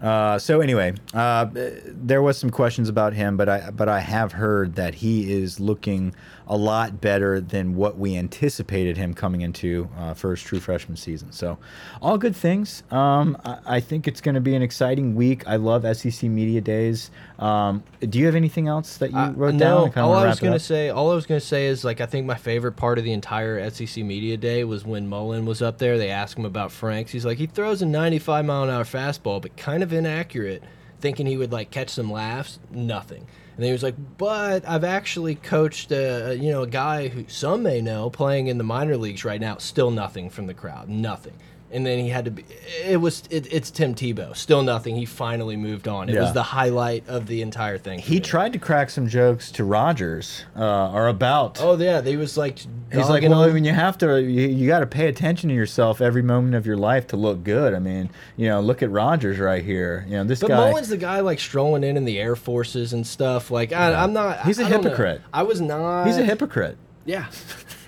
[0.01, 1.45] Uh, so anyway, uh,
[1.85, 5.59] there was some questions about him, but I but I have heard that he is
[5.59, 6.15] looking
[6.51, 10.97] a lot better than what we anticipated him coming into uh, for his true freshman
[10.97, 11.31] season.
[11.31, 11.57] So,
[12.01, 12.83] all good things.
[12.91, 15.47] Um, I, I think it's going to be an exciting week.
[15.47, 17.09] I love SEC media days.
[17.39, 20.03] Um, do you have anything else that you Uh, wrote no, down?
[20.03, 22.35] all I was gonna say, all I was gonna say is like I think my
[22.35, 25.97] favorite part of the entire SEC media day was when Mullen was up there.
[25.97, 27.11] They asked him about Franks.
[27.13, 30.61] He's like, he throws a 95 mile an hour fastball, but kind of inaccurate.
[31.01, 33.27] Thinking he would like catch some laughs, nothing.
[33.57, 37.63] And he was like, "But I've actually coached a you know a guy who some
[37.63, 39.57] may know playing in the minor leagues right now.
[39.57, 41.33] Still nothing from the crowd, nothing."
[41.73, 42.43] And then he had to be.
[42.85, 44.35] It was it, it's Tim Tebow.
[44.35, 44.97] Still nothing.
[44.97, 46.09] He finally moved on.
[46.09, 46.21] It Yeah.
[46.23, 47.99] was the highlight of the entire thing.
[47.99, 48.19] He me.
[48.19, 51.61] tried to crack some jokes to Rogers uh, or about.
[51.61, 52.59] Oh yeah, they was like.
[52.91, 53.53] He's like, well, him.
[53.53, 56.65] when you have to, you, you got to pay attention to yourself every moment of
[56.65, 57.73] your life to look good.
[57.73, 60.03] I mean, you know, look at Rogers right here.
[60.09, 60.69] You know, this But guy.
[60.69, 63.49] Mullen's the guy like strolling in in the Air Forces and stuff.
[63.49, 64.41] Like I, I'm not.
[64.41, 65.21] He's a I hypocrite.
[65.33, 66.05] I was not.
[66.05, 66.77] he's a hypocrite.
[67.05, 67.27] Yeah.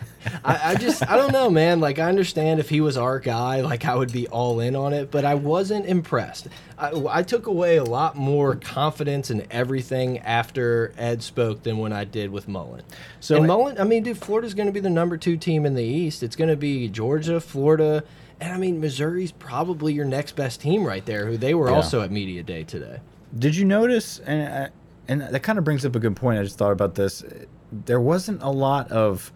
[0.43, 1.79] I, I just I don't know, man.
[1.79, 4.93] Like I understand if he was our guy, like I would be all in on
[4.93, 6.47] it, but I wasn't impressed.
[6.77, 11.93] I, I took away a lot more confidence in everything after Ed spoke than when
[11.93, 12.83] I did with Mullen.
[13.19, 15.75] So- and Mullen, I mean, dude, Florida's going to be the number two team in
[15.75, 16.23] the East.
[16.23, 18.03] It's going to be Georgia, Florida,
[18.41, 21.25] and I mean Missouri's probably your next best team right there.
[21.27, 21.75] Who they were Yeah.
[21.75, 22.99] also at media day today.
[23.38, 24.19] Did you notice?
[24.19, 24.69] And uh,
[25.07, 26.39] and that kind of brings up a good point.
[26.39, 27.23] I just thought about this.
[27.71, 29.31] There wasn't a lot of.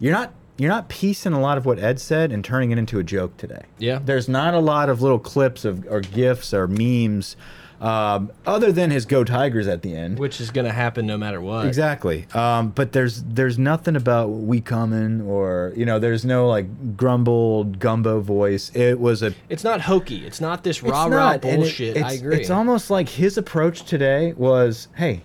[0.00, 0.32] You're not.
[0.56, 3.38] You're not piecing a lot of what Ed said and turning it into a joke
[3.38, 3.62] today.
[3.78, 3.98] Yeah.
[4.04, 7.34] There's not a lot of little clips of or gifs or memes
[7.80, 11.16] Um, other than his "Go Tigers" at the end, Which is going to happen no
[11.16, 11.66] matter what.
[11.66, 12.26] Exactly.
[12.34, 17.78] Um, but there's there's nothing about we coming or you know there's no like grumbled
[17.78, 18.70] gumbo voice.
[18.74, 20.26] It was a It's not hokey.
[20.26, 21.96] It's not this rah rah not, and it- bullshit.
[22.04, 22.36] I agree.
[22.36, 25.22] It's almost like his approach today was, hey,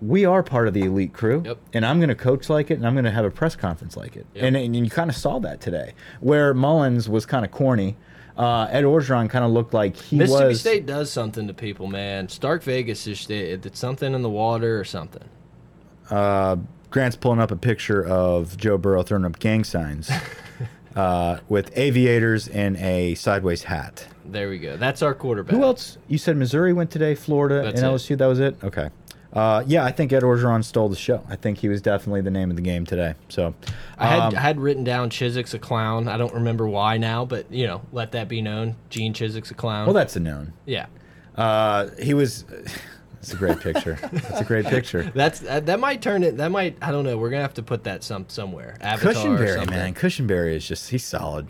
[0.00, 1.58] we are part of the elite crew, Yep.
[1.72, 3.96] and I'm going to coach like it, and I'm going to have a press conference
[3.96, 4.26] like it.
[4.34, 4.44] Yep.
[4.44, 7.96] And, and you kind of saw that today, where Mullins was kind of corny.
[8.36, 10.60] Uh, Ed Orgeron kind of looked like he Mississippi was.
[10.60, 12.28] State does something to people, man.
[12.28, 15.24] Stark Vegas is it's something in the water or something.
[16.10, 16.56] uh,
[16.90, 20.10] Grant's pulling up a picture of Joe Burrow throwing up gang signs
[20.96, 24.06] uh, with aviators and a sideways hat.
[24.24, 24.76] There we go.
[24.76, 25.54] That's our quarterback.
[25.56, 25.98] Who else?
[26.08, 27.96] You said Missouri went today, Florida, That's and it.
[27.96, 28.16] LSU.
[28.16, 28.56] That was it.
[28.62, 28.88] Okay.
[29.32, 31.22] Uh, yeah, I think Ed Orgeron stole the show.
[31.28, 33.14] I think he was definitely the name of the game today.
[33.28, 33.54] So,
[33.98, 36.08] I had um, I had written down Chizik's a clown.
[36.08, 38.76] I don't remember why now, but you know, let that be known.
[38.88, 39.86] Gene Chizik's a clown.
[39.86, 40.52] well, that's a known.
[40.64, 40.86] yeah.
[41.36, 42.44] Uh, he was.
[43.20, 43.98] It's a great picture.
[44.12, 45.10] It's a great picture.
[45.14, 46.36] That's that, that might turn it.
[46.36, 47.18] That might I don't know.
[47.18, 48.76] We're gonna have to put that some somewhere.
[48.80, 49.70] Avatar something.
[49.70, 49.94] man.
[49.94, 51.48] Cushenberry is just he's solid.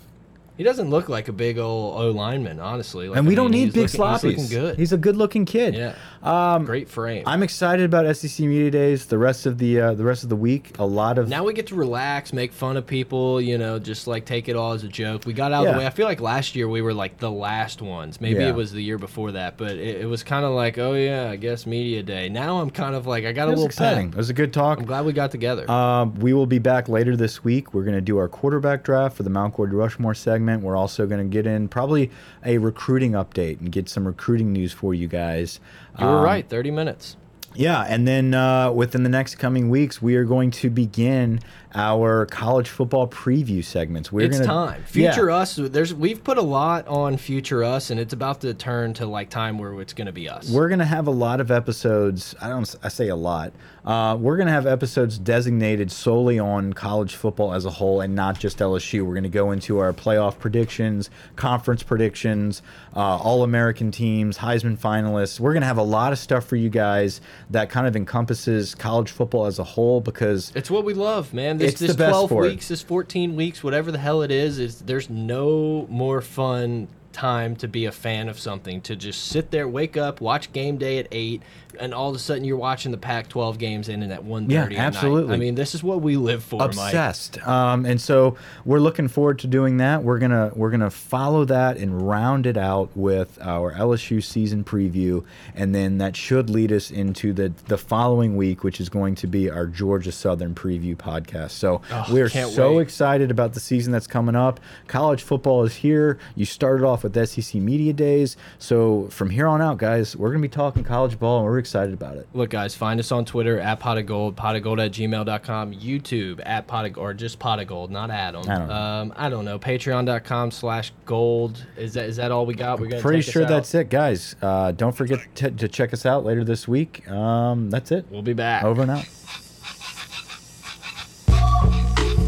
[0.59, 3.09] He doesn't look like a big old O lineman, honestly.
[3.09, 4.21] Like, And we I don't need big looking, sloppies.
[4.33, 4.77] He's looking good.
[4.79, 5.75] He's a good-looking kid.
[5.75, 5.95] yeah.
[6.23, 7.23] Um, Great frame.
[7.27, 9.07] I'm excited about SEC Media Days.
[9.07, 11.53] The rest of the uh, the rest of the week, a lot of now we
[11.55, 14.83] get to relax, make fun of people, you know, just like take it all as
[14.83, 15.25] a joke.
[15.27, 15.87] We got out of the way.
[15.87, 18.21] I feel like last year we were like the last ones.
[18.21, 18.49] Maybe Yeah.
[18.49, 21.31] it was the year before that, but it, it was kind of like, oh yeah,
[21.31, 22.29] I guess media day.
[22.29, 24.09] Now I'm kind of like I got a little exciting.
[24.09, 24.15] pep.
[24.17, 24.81] It was a good talk.
[24.81, 25.71] I'm glad we got together.
[25.71, 27.73] Um, we will be back later this week.
[27.73, 30.48] We're going to do our quarterback draft for the Mount Gord Rushmore segment.
[30.63, 32.11] We're also going to get in probably
[32.45, 35.61] a recruiting update and get some recruiting news for you guys.
[35.99, 36.49] you were Um, right.
[36.49, 37.17] 30 minutes.
[37.55, 41.41] Yeah, and then uh, within the next coming weeks, we are going to begin
[41.75, 44.11] our college football preview segments.
[44.11, 44.85] We're it's gonna, time.
[44.93, 45.13] Yeah.
[45.13, 45.57] Future us.
[45.57, 49.29] There's we've put a lot on future us, and it's about to turn to like
[49.29, 50.51] time where it's going to be us.
[50.51, 52.35] We're gonna have a lot of episodes.
[52.41, 52.75] I don't.
[52.83, 53.53] I say a lot.
[53.85, 58.39] Uh, we're gonna have episodes designated solely on college football as a whole, and not
[58.39, 59.05] just LSU.
[59.07, 62.63] We're gonna go into our playoff predictions, conference predictions,
[62.95, 65.41] uh, All-American teams, Heisman finalists.
[65.41, 69.11] We're gonna have a lot of stuff for you guys that kind of encompasses college
[69.11, 71.59] football as a whole because It's what we love, man.
[71.59, 72.51] This, It's this the best 12 for it.
[72.51, 77.57] weeks, this 14 weeks, whatever the hell it is, is there's no more fun time
[77.57, 78.81] to be a fan of something.
[78.83, 81.43] To just sit there, wake up, watch game day at eight,
[81.81, 85.35] and all of a sudden you're watching the Pac-12 games ending at 1:30 Yeah, absolutely.
[85.35, 86.69] I mean, this is what we live for, Mike.
[86.69, 87.47] obsessed.
[87.47, 90.03] Um, and so we're looking forward to doing that.
[90.05, 95.25] We're gonna we're gonna follow that and round it out with our lsu season preview
[95.55, 99.27] and then that should lead us into the the following week which is going to
[99.27, 101.51] be our georgia southern preview podcast.
[101.51, 102.83] So Oh, we're so wait.
[102.83, 104.61] excited about the season that's coming up.
[104.89, 106.19] College football is here.
[106.35, 108.37] You started off with sec media days.
[108.59, 111.93] So from here on out guys we're gonna be talking college ball and we're excited
[111.95, 114.81] about it Look, guys, find us on Twitter at pot of gold, pot of gold
[114.81, 118.43] at gmail.com, YouTube at pot of or just pot of gold, not Adam.
[118.49, 118.75] I don't know.
[118.75, 119.59] Um, I don't know.
[119.59, 121.65] Patreon.com slash gold.
[121.77, 122.81] Is that is that all we got?
[122.81, 126.45] We're pretty sure that's it guys uh, don't forget to, to check us out later
[126.45, 128.65] this week um, that's it We'll be back.
[128.65, 129.05] Over and out.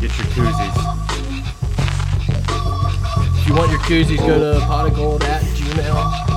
[0.01, 0.77] Get your koozies.
[3.41, 6.30] If you want your koozies, go to pot of gold at gmail.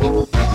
[0.00, 0.49] Música